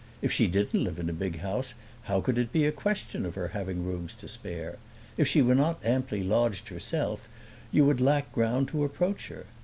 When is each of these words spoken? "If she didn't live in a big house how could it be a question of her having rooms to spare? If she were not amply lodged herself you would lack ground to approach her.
"If 0.23 0.31
she 0.31 0.47
didn't 0.47 0.83
live 0.83 0.97
in 0.97 1.11
a 1.11 1.13
big 1.13 1.41
house 1.41 1.75
how 2.05 2.21
could 2.21 2.39
it 2.39 2.51
be 2.51 2.65
a 2.65 2.71
question 2.71 3.23
of 3.23 3.35
her 3.35 3.49
having 3.49 3.83
rooms 3.85 4.15
to 4.15 4.27
spare? 4.27 4.79
If 5.15 5.27
she 5.27 5.43
were 5.43 5.53
not 5.53 5.79
amply 5.85 6.23
lodged 6.23 6.69
herself 6.69 7.29
you 7.71 7.85
would 7.85 8.01
lack 8.01 8.31
ground 8.31 8.69
to 8.69 8.83
approach 8.83 9.27
her. 9.27 9.45